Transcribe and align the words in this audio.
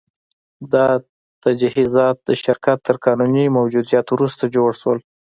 دا 0.73 0.87
تجهیزات 1.43 2.15
د 2.27 2.29
شرکت 2.43 2.77
تر 2.87 2.95
قانوني 3.05 3.45
موجودیت 3.57 4.05
وروسته 4.11 4.43
جوړ 4.55 4.69
شول 4.81 4.99